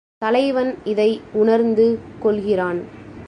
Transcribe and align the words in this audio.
தலைவன் 0.17 0.77
இதை 0.83 1.21
உணர்ந்து 1.33 1.99
கொள்கிறான். 2.19 2.79